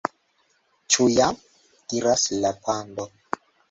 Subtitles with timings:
[0.95, 1.39] "Ĉu jam?"
[1.95, 3.11] diras la pando.